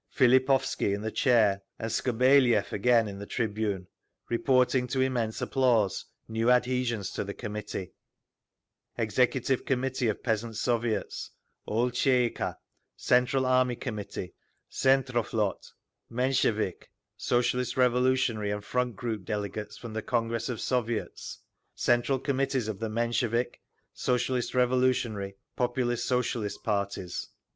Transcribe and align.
Fillipovsky 0.09 0.93
in 0.95 1.01
the 1.03 1.11
chair 1.11 1.61
and 1.77 1.91
Skobeliev 1.91 2.73
again 2.73 3.07
in 3.07 3.19
the 3.19 3.27
tribune, 3.27 3.85
reporting, 4.29 4.87
to 4.87 4.99
immense 4.99 5.43
applause, 5.43 6.05
new 6.27 6.49
adhesions 6.49 7.11
to 7.11 7.23
the 7.23 7.35
Committee; 7.35 7.93
Executive 8.97 9.63
Committee 9.63 10.07
of 10.07 10.23
Peasants' 10.23 10.59
Soviets, 10.59 11.29
old 11.67 11.93
Tsay 11.93 12.25
ee 12.25 12.29
kah, 12.31 12.55
Central 12.95 13.45
Army 13.45 13.75
Committee, 13.75 14.33
Tsentroflot, 14.71 15.71
Menshevik, 16.09 16.89
Socialist 17.15 17.77
Revolutionary 17.77 18.49
and 18.49 18.65
Front 18.65 18.95
group 18.95 19.23
delegates 19.23 19.77
from 19.77 19.93
the 19.93 20.01
Congress 20.01 20.49
of 20.49 20.59
Soviets, 20.59 21.37
Central 21.75 22.17
Committees 22.17 22.67
of 22.67 22.79
the 22.79 22.89
Menshevik, 22.89 23.61
Socialist 23.93 24.55
Revolutionary, 24.55 25.35
Populist 25.55 26.07
Socialist 26.07 26.63
parties. 26.63 27.29